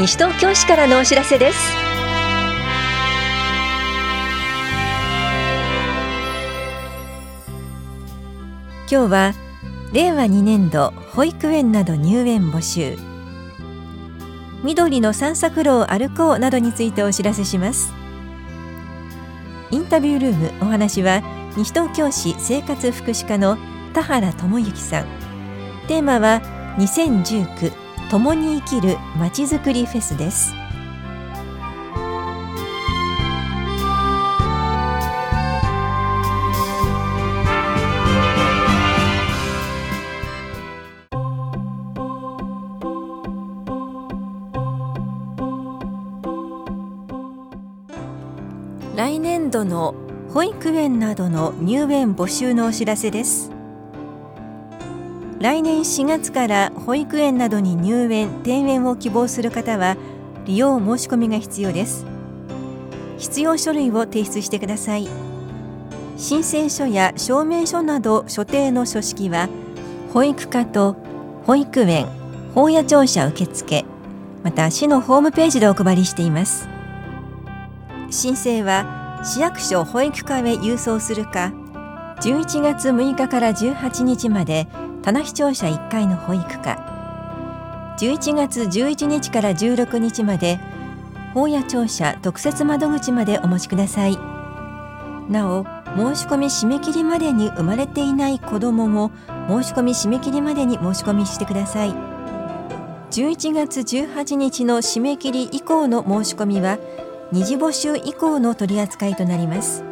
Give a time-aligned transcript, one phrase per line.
[0.00, 1.58] 西東京市からのお知らせです。
[8.90, 9.34] 今日は
[9.92, 12.96] 令和2年度保育園など入園募集。
[14.64, 17.92] 緑の散策路を歩こうなどについてお知らせします。
[19.70, 21.20] インタビュールームお話は
[21.58, 23.58] 西東京市生活福祉課の
[23.92, 25.04] 田原智之さん。
[25.88, 26.40] テーマは
[26.78, 30.52] 2019共に生きるまちづくりフェスです。
[48.96, 49.94] 来年度の
[50.34, 53.49] 保育園などの入園募集のお知らせです。
[55.40, 59.96] 来年4月から保育園などに入園転園を希望する方は
[60.44, 62.04] 利用申し込みが必要です。
[63.16, 65.08] 必要書類を提出してください。
[66.18, 69.48] 申請書や証明書など所定の書式は
[70.12, 70.96] 保育課と
[71.46, 72.06] 保育園
[72.54, 73.86] 法や庁舎受付
[74.42, 76.68] また市のホームページでお配りしています。
[78.10, 81.54] 申請は市役所保育課へ郵送するか
[82.20, 84.66] 11月6日から18日まで
[85.02, 87.96] 棚視聴者1階の保育課。
[87.98, 90.60] 11月11日から16日まで
[91.32, 94.18] 法や庁舎特設窓口までお持ちください。
[95.30, 95.64] なお
[95.96, 99.10] 申し込み締め切りまでに生まれていない子どもも
[99.48, 101.94] 申し込み締め切りまでに申し込みしてください。
[103.10, 106.78] 11月18日の締め切り以降の申し込みは
[107.32, 109.82] 二次募集以降の取り扱いとなります。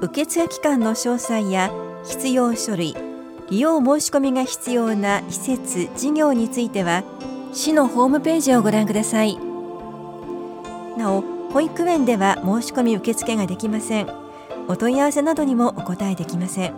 [0.00, 1.70] 受付期間の詳細や
[2.04, 3.09] 必要書類
[3.50, 7.02] 利用申し込みが必要な施設事業については
[7.52, 9.36] 市のホームページをご覧ください。
[10.96, 11.22] なお
[11.52, 14.08] 保育園では申し込み受付ができません。
[14.68, 16.74] お問い合わせなどにもお答えできません。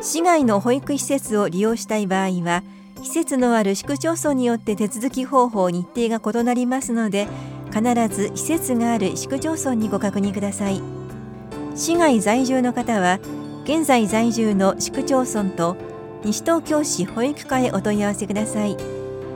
[0.00, 2.62] 市外の保育施設を利用したい場合は
[3.02, 7.28] 施設のある市区町村によって手続き方法日程が異なりますので
[7.70, 10.80] 必ず施設がある市区町村にご確認ください。
[11.74, 13.18] 市外在住の方は
[13.64, 15.76] 現在在住の市区町村と
[16.24, 18.76] 西東京市保育課へお問い合わせください。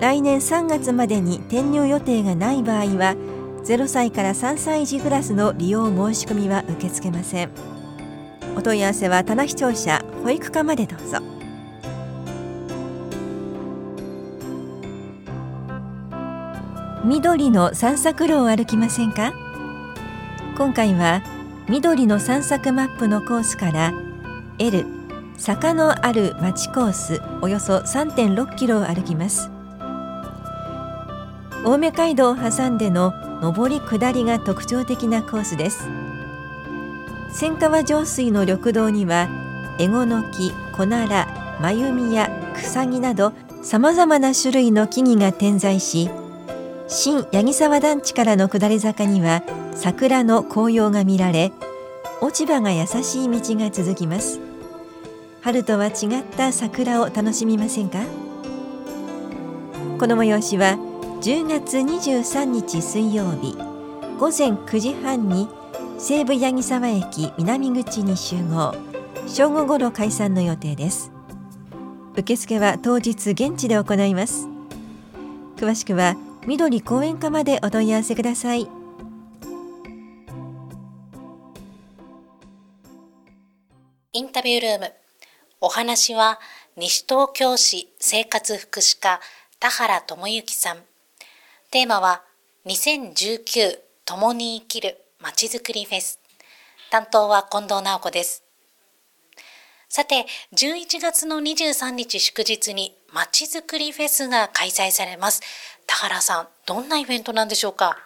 [0.01, 3.15] 来年3月までに転入予定がない場合は
[3.65, 7.51] 0歳から3歳児クラスの利用申し込みは受け付けません。
[8.57, 11.19] お問い合わせは棚視聴者保育課までどうぞ。
[17.05, 19.33] 緑の散策路を歩きませんか？
[20.59, 21.23] 今回は
[21.69, 23.93] 緑の散策マップのコースから
[24.59, 24.87] L
[25.37, 29.51] 坂のある町コースおよそ3.6キロを歩きます。
[31.65, 33.13] 青梅街道を挟んでの
[33.43, 35.87] 上り下りが特徴的なコースです。
[37.35, 39.29] 千川上水の緑道には
[39.79, 46.09] エゴノキ、コナラ、マユミやクサギなどさまざまな種類の木々が点在し
[46.89, 49.43] 新八木沢団地からの下り坂には
[49.75, 51.53] 桜の紅葉が見られ
[52.23, 54.41] 落ち葉が優しい道が続きます。
[55.43, 55.93] 春とは違っ
[56.37, 57.99] た桜を楽しみませんか？
[59.99, 60.79] この催しは
[61.21, 63.57] 10月23日水曜日
[64.19, 65.49] 午前9時半に
[65.99, 68.75] 西武八木沢駅南口に集合。
[69.27, 71.11] 正午ごろ開催の予定です。
[72.17, 74.49] 受付は当日現地で行います。
[75.57, 76.17] 詳しくは
[76.47, 78.69] 緑公園課までお問い合わせください。
[84.17, 84.93] インタビュールーム。
[85.61, 86.41] お話は
[86.75, 89.21] 西東京市生活福祉課
[89.61, 90.79] 田原智之さん。
[91.71, 92.23] テーマは
[92.65, 96.19] 2019共に生きるまちづくりフェス。
[96.91, 98.43] 担当は近藤直子です。
[99.91, 100.25] さて
[100.55, 105.43] 11月の23日祝日にまちづくりフェスが開催されます。
[105.87, 107.99] 田原さんどんなイベントなんでしょうか？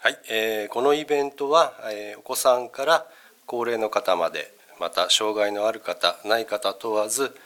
[0.00, 3.06] はい、えー、このイベントは、えー、お子さんから
[3.46, 7.36] 高齢の方までまた障害のある方ない方問わず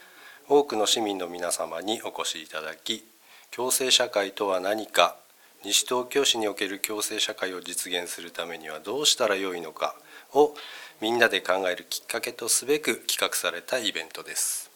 [0.47, 3.03] 多くの市民の皆様にお越しいただき
[3.51, 5.17] 共生社会とは何か
[5.65, 9.95] 西東京市における共生社会を実現するためにはどうしたらよいのか
[10.33, 10.53] を
[11.01, 14.71] みんなで考えるきっかけとすべく企画されたイベントです。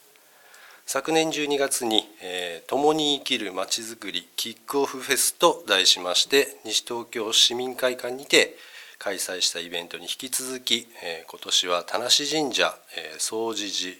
[0.84, 8.56] 昨年12月に「えー、共に生きるまちづくりキックオフフェス」と題しまして西東京市民会館にて
[9.00, 13.96] 開催したイベントに引き続き、えー、今年は田無神社、えー、総持寺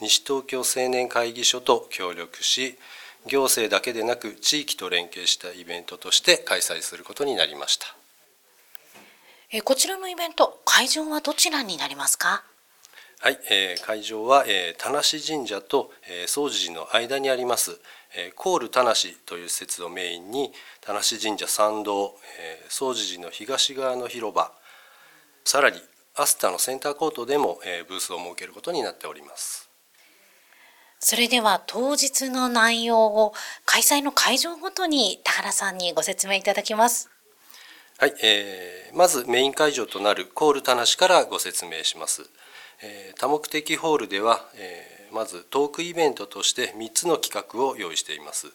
[0.00, 2.76] 西東京青年会議所と協力し
[3.26, 7.86] 行政だけでなく地域と連携したイベントとして開催することになりました。
[9.52, 12.42] えこちらのイベント会場はどちらになりますか？
[13.20, 17.78] はい、えー、会場は、えー、田無神社と、えー、総持寺の間にあります、
[18.16, 18.92] えー、コール田無
[19.26, 24.52] という施設をメインに田無神社参道、えー、総持寺の東側の広場
[25.44, 25.80] さらに
[26.16, 29.68] アスタのセンターコートでも、えー、ブースを設けることになっております。
[30.98, 33.32] それでは当日の内容を
[33.64, 37.08] 開催の会場ごとに田原さんにご説明いただきます。
[37.98, 42.28] はい、えー、まずメイン会場となるコール田無からご説明します。
[42.82, 48.48] え多目的ホールでは、えまずトークイベントとして3つの企画を用意しています。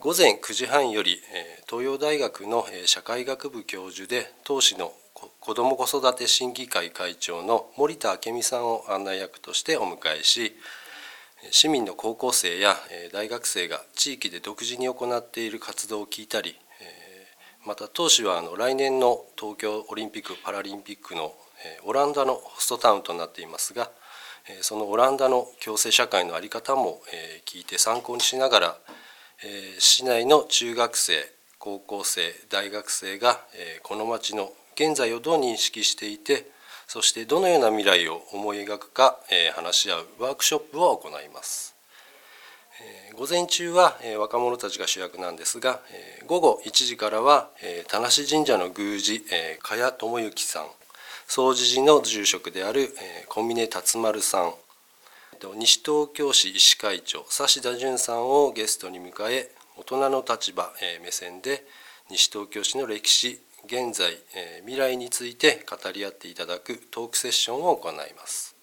[0.00, 1.20] 午前9時半より
[1.68, 4.92] 東洋大学の社会学部教授で当市の
[5.40, 10.56] 子ども子育て審議会会長の森田明美さんを案内役としてお迎えし
[11.50, 12.76] 市民の高校生や
[13.12, 16.56] 大学生が地域で独自に行っている活動を聞いたり
[17.64, 21.34] また当市は来年の東京オリンピック・パラリンピックの
[21.84, 23.90] オランダのホストタウンとなっていますが
[24.60, 27.00] そのオランダの共生社会の在り方も
[27.46, 28.76] 聞いて参考にしながら
[29.78, 31.14] 市内の中学生
[31.58, 33.40] 高校生大学生が
[33.82, 36.46] この町の現在をどう認識していて
[36.86, 39.18] そしてどのような未来を思い描くか
[39.54, 41.74] 話し合うワークショップを行います。
[43.16, 45.80] 午前中は若者たちが主役なんですが
[46.26, 47.48] 午後1時からは
[47.88, 49.24] 田無神社の宮司
[49.62, 50.66] 茅智之さん
[51.28, 52.94] 総持寺の住職である
[53.28, 54.54] 小峰達丸さん。
[55.56, 61.64] 西東京市医師会長指田淳さんをゲストに迎え大人の立場目線で
[62.08, 64.16] 西東京市の歴史現在
[64.60, 68.54] 未来について語り合っていただくトークセッションを行います。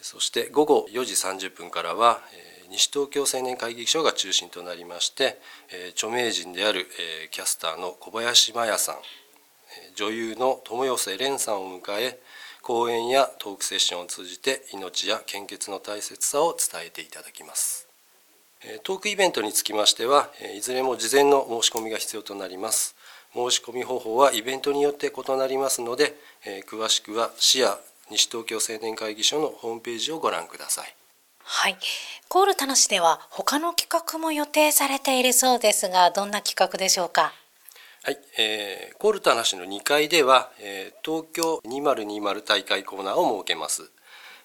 [0.00, 2.22] そして午後4時30分からは
[2.70, 5.38] 西東京青年会議所が中心となりまして
[5.90, 6.86] 著名人である
[7.32, 8.96] キャスターの小林麻也さん。
[9.94, 12.18] 女優の友寄蓮さんを迎え
[12.62, 17.86] 講演やトークセッションを通じて命や献血の大切さを伝えていただきます。
[18.82, 22.96] トークイベントにつきましてはいずれも事前の申し込みが必要となります。
[23.34, 26.14] 申し込み方法はイベントによって異なりますので
[26.68, 27.78] 詳しくは市や
[28.10, 30.94] 西東京青年会議所のホームページをご覧ください。
[31.44, 31.76] はい。
[32.28, 37.32] コール田無では他の企画も予定されているそうですがどんな企画でしょうか？
[38.06, 43.90] はい、えー、コールタナシの2階では、えー、東京2020大会コーナーを設けます。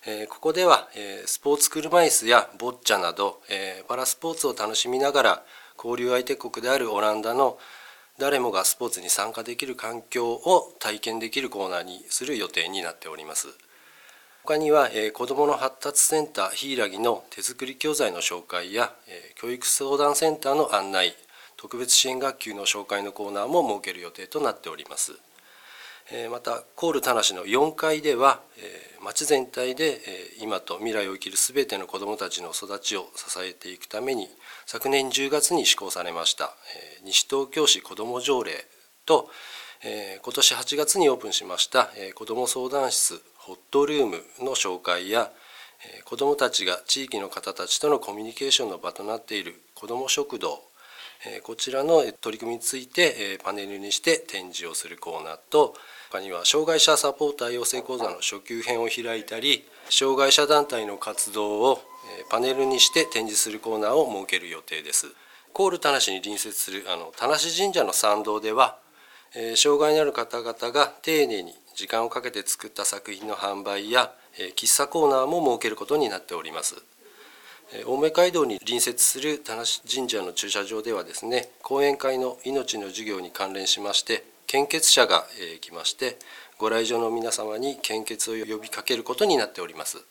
[0.07, 5.43] えー、ここでは、えー、スポーツ車椅子やボッチャなど、えー、パラスポーツを楽しみながら
[5.77, 7.59] 交流相手国であるオランダの
[8.17, 13.49] 誰もがスポーツに参加できる環境を体験できるコーナーにする予定になっております。
[14.43, 21.15] 他には、えー、子どもの発達センターヒイラギの手作り教材の紹介や、えー、教育相談センターの案内
[21.61, 25.11] 特別支援学級の紹介のコーナーも設ける予定となっております。
[26.31, 28.41] またコール田無の4階では
[29.03, 30.01] 町全体で
[30.41, 34.27] 今と未来を生きる全ての子どもたちの育ちを支えていくために
[34.65, 36.51] 昨年10月に施行されました
[37.05, 38.51] 西東京市子ども条例
[39.05, 39.29] と
[39.83, 45.31] 今年8月にオープンしました子ども相談室ホットルームの紹介や
[46.05, 50.70] 子どもたちが地域の方たちとのコミュニケーションの場となっている子ども食堂
[51.43, 55.75] こちらの取り組みについてパネルにして展示をするコーナーと
[56.11, 61.79] 他には障害者サポーター養成講座の初級編を開いたり障害者団体の活動を
[62.29, 65.07] パネルにして展示するコーナーを設ける予定です。
[65.53, 68.77] コール田無に隣接するあの田無神社の参道では
[69.35, 76.83] え障害のある方々が丁寧に時間をかけて作った作品の販売やえ喫茶コーナーも設けることになっております。
[77.85, 85.25] 青梅街道に隣接する田無神社の駐車場ではですね講演会の命の授業に関連しまして献血者が
[85.61, 86.17] 来まして
[86.57, 90.03] ご来場の皆様に献血を呼びかけることになっております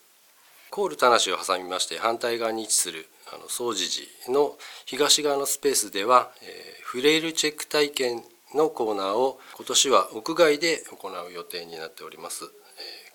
[0.71, 3.89] コール田無を挟みまして反対側に位置するあの総持
[4.25, 8.23] 寺の東側のスペースでは、えー、フレイルチェック体験
[8.55, 12.45] のコーナーを今年は屋外で行う予定になっております。
[12.45, 12.47] え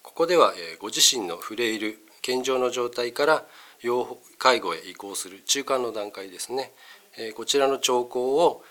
[0.02, 3.44] ここではえご自身のフレイル健常の状態から
[3.82, 6.72] 要介護へ移行する中間の段階ですね。
[7.34, 8.64] こちらの兆候を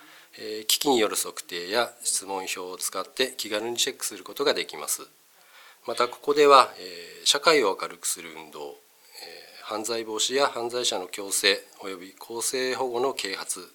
[0.67, 5.07] 機器による測定や質問票を使って気軽にチェックすることができます。
[5.88, 6.74] またここでは
[7.24, 8.75] 社会を明るくする運動
[9.63, 13.67] 犯罪防止や犯罪者の強制及び公正保護の啓発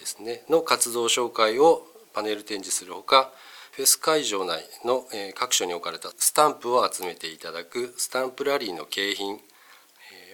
[0.00, 0.44] ですね。
[0.48, 3.30] の活動紹介をパネル展示するほか
[3.72, 9.38] フェス会場内の各所に置かれたスタンプを集めていただくスタンプラリーの景品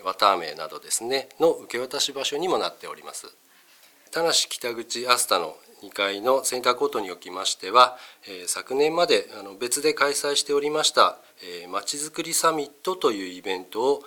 [0.05, 3.27] 綿あめなどですねの受け渡し場所にもなっております
[4.11, 7.97] 田無北口アスタの2階のセンターコートにおきましては、
[8.29, 11.17] え昨年まであの別で開催しておりました
[11.71, 14.03] まちづくりサミットというイベントを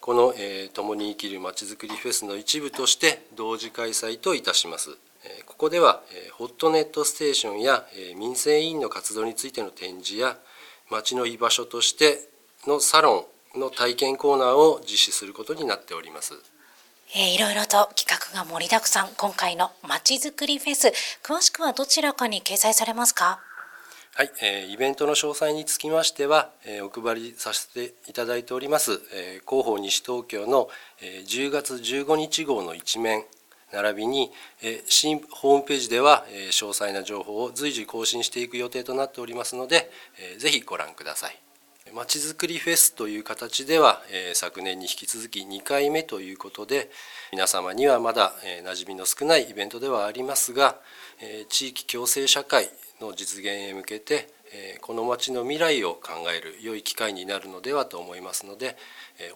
[0.00, 4.90] この、えー、共に生きるまちづくりフェスの一部として同時開催といたします。
[5.46, 7.86] ここではホットネットステーションや
[8.16, 10.36] 民生委員の活動についての展示や
[10.90, 12.28] 町の居場所として
[12.66, 13.24] のサロン
[13.56, 16.34] の体験コーナーを実施することになっております。
[17.14, 20.92] えー、いろいろと企画が盛りだくさん今回のまちづくりフェス
[21.22, 23.40] 詳しくはどちらかに掲載されますか？
[24.16, 30.68] はい、えー、イベントの詳細につきましては、えー、お配りさせていただいております、えー、広報西東京の、
[31.02, 33.24] えー、10月15日号の一面
[33.72, 34.30] 並びに、
[34.62, 41.43] えー、新ホームページでは、えー、詳細な情報を随時更新していく予定となっておりますので、えー、ぜひご覧ください。
[41.92, 46.90] まちづくりフェスという形では、え、昨年に引き続き2回目ということで
[47.30, 50.78] 皆様にはまだ、えー、馴染みの少ないイベントではありますが、
[51.20, 54.28] え、地域共生社会の実現へ向けて
[54.80, 58.76] この町の未来を考える良い機会になるのではと思いますので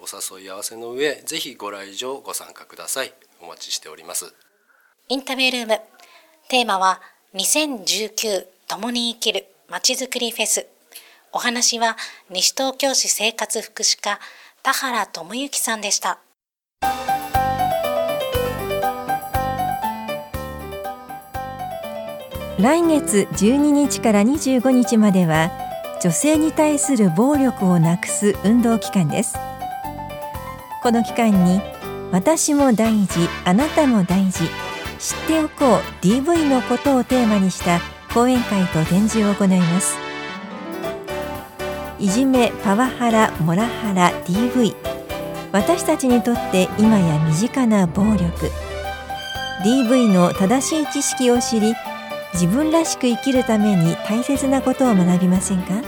[0.01, 3.13] お誘い合わせの上ぜひご来場ご参加ください。
[3.41, 4.33] お待ちしております。
[5.09, 5.81] インタビュールーム。
[6.49, 7.01] テーマは
[7.35, 10.78] 2019共に生きるまちづくりフェス。
[11.33, 11.97] お話は
[12.31, 14.19] 西東京市生活福祉課
[14.63, 16.19] 田原智之さんでした。
[22.59, 25.51] 来月12日から25日までは
[26.03, 29.37] 女性に対する暴力をなくす運動期間です。
[30.83, 31.61] この期間に
[32.11, 34.41] 私も大事あなたも大事
[34.99, 37.81] 知っておこう DV のことをテーマにした
[38.13, 40.08] 講演会と展示を行います。
[42.01, 44.75] いじめパワハラモラハラ DV
[45.51, 48.51] 私たちにとって今や身近な暴力。
[49.65, 51.75] DV の正しい知識を知り
[52.35, 55.83] 自分らしく生きるために大切なことを学びませんか？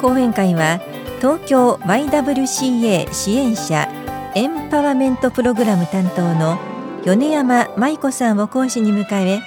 [0.00, 0.80] 講演会は
[1.18, 3.88] 東京 YWCA 支援者
[4.36, 6.58] エンパワメントプログラム担当の
[7.04, 9.40] 米山舞子さんを講師に迎え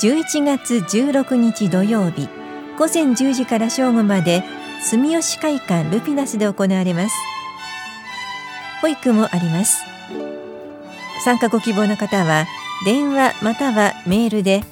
[0.00, 2.28] 11月16日土曜日
[2.76, 4.42] 午前10時から正午まで
[4.82, 7.14] 住吉会館ルピナスで行われます。
[8.80, 9.84] 保育もあります。
[11.24, 12.46] 参加ご希望の方は
[12.84, 14.62] 電話またはメールで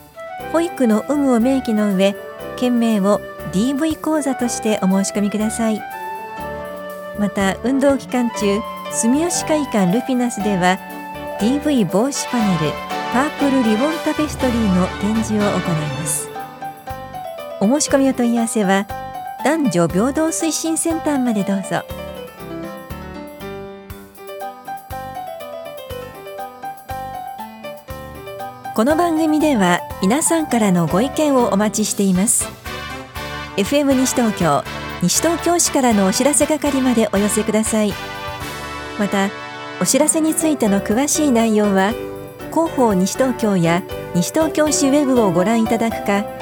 [0.52, 2.14] 保育の有無を明記の上
[2.56, 3.20] 件名を
[3.52, 5.80] DV 講座としてお申し込みください。
[7.18, 10.78] また運動期間中住吉会館ルピナスでは
[11.40, 12.72] DV 防止パネル
[13.12, 15.60] パープルリボンタペストリーの展示を行い
[16.00, 16.31] ます。
[17.62, 18.88] お申し込みお問い合わせは
[19.44, 21.84] 男女平等推進センターまでどうぞ。
[28.74, 32.48] この番組では皆さんからのご意見をお待ちしています
[33.58, 34.64] FM 西東京
[35.02, 37.92] 西東京市からのお知らせ係までお寄せください
[38.98, 39.28] また
[39.80, 41.92] お知らせについての詳しい内容は
[42.50, 43.82] 広報西東京や
[44.14, 46.41] 西東京市ウェブをご覧いただくか